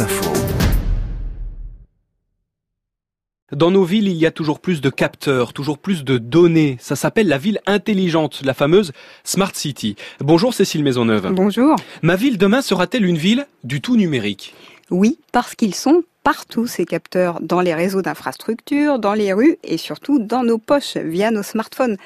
[0.00, 0.32] Info.
[3.52, 6.76] Dans nos villes, il y a toujours plus de capteurs, toujours plus de données.
[6.80, 9.94] Ça s'appelle la ville intelligente, la fameuse Smart City.
[10.18, 11.32] Bonjour Cécile Maisonneuve.
[11.32, 11.76] Bonjour.
[12.02, 14.54] Ma ville demain sera-t-elle une ville du tout numérique?
[14.90, 19.76] Oui, parce qu'ils sont partout ces capteurs, dans les réseaux d'infrastructures, dans les rues et
[19.76, 21.98] surtout dans nos poches via nos smartphones.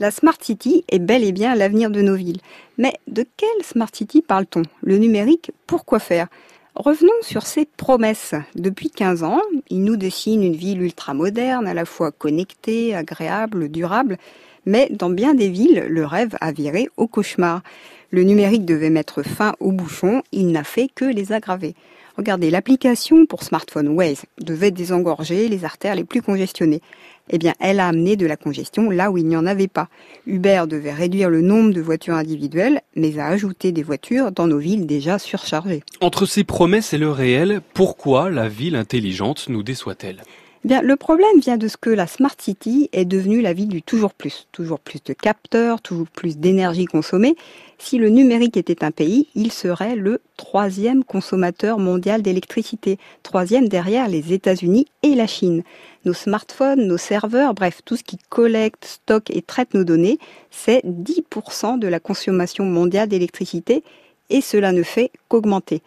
[0.00, 2.40] La Smart City est bel et bien l'avenir de nos villes.
[2.78, 4.62] Mais de quelle Smart City parle-t-on?
[4.82, 6.28] Le numérique, pourquoi faire?
[6.74, 8.34] Revenons sur ces promesses.
[8.56, 9.40] Depuis 15 ans,
[9.70, 14.18] il nous dessine une ville ultramoderne, à la fois connectée, agréable, durable.
[14.66, 17.62] Mais dans bien des villes, le rêve a viré au cauchemar.
[18.10, 21.76] Le numérique devait mettre fin aux bouchons, il n'a fait que les aggraver.
[22.16, 26.82] Regardez, l'application pour smartphone Waze devait désengorger les artères les plus congestionnées.
[27.30, 29.88] Eh bien, elle a amené de la congestion là où il n'y en avait pas.
[30.26, 34.58] Uber devait réduire le nombre de voitures individuelles, mais a ajouté des voitures dans nos
[34.58, 35.82] villes déjà surchargées.
[36.00, 40.22] Entre ces promesses et le réel, pourquoi la ville intelligente nous déçoit-elle?
[40.64, 43.68] Eh Bien, le problème vient de ce que la Smart City est devenue la ville
[43.68, 44.48] du toujours plus.
[44.50, 47.36] Toujours plus de capteurs, toujours plus d'énergie consommée.
[47.78, 54.08] Si le numérique était un pays, il serait le troisième consommateur mondial d'électricité, troisième derrière
[54.08, 55.64] les États-Unis et la Chine.
[56.06, 60.18] Nos smartphones, nos serveurs, bref, tout ce qui collecte, stocke et traite nos données,
[60.50, 63.82] c'est 10% de la consommation mondiale d'électricité
[64.30, 65.82] et cela ne fait qu'augmenter.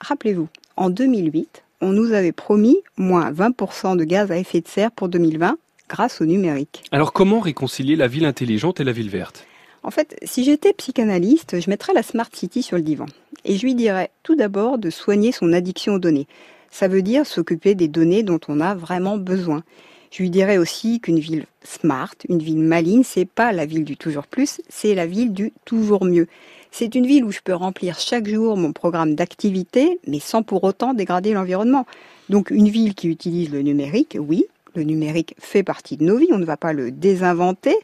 [0.00, 4.92] Rappelez-vous, en 2008, on nous avait promis moins 20% de gaz à effet de serre
[4.92, 5.58] pour 2020
[5.88, 6.84] grâce au numérique.
[6.92, 9.44] Alors comment réconcilier la ville intelligente et la ville verte?
[9.82, 13.06] En fait, si j'étais psychanalyste, je mettrais la Smart City sur le divan.
[13.44, 16.28] Et je lui dirais tout d'abord de soigner son addiction aux données.
[16.70, 19.64] Ça veut dire s'occuper des données dont on a vraiment besoin.
[20.12, 23.96] Je lui dirais aussi qu'une ville smart, une ville maligne, c'est pas la ville du
[23.96, 26.28] toujours plus, c'est la ville du toujours mieux.
[26.70, 30.64] C'est une ville où je peux remplir chaque jour mon programme d'activité, mais sans pour
[30.64, 31.86] autant dégrader l'environnement.
[32.28, 36.28] Donc une ville qui utilise le numérique, oui, le numérique fait partie de nos vies,
[36.30, 37.74] on ne va pas le désinventer.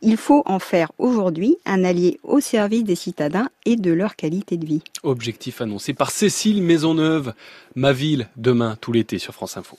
[0.00, 4.58] Il faut en faire aujourd'hui un allié au service des citadins et de leur qualité
[4.58, 4.82] de vie.
[5.02, 7.32] Objectif annoncé par Cécile Maisonneuve,
[7.74, 9.72] ma ville demain tout l'été sur France Info.